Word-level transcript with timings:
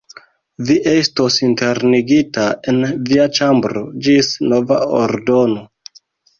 Vi 0.69 0.77
estos 0.91 1.37
internigita 1.47 2.47
en 2.73 2.81
via 3.11 3.29
ĉambro 3.37 3.87
ĝis 4.09 4.33
nova 4.51 4.83
ordono. 5.05 5.67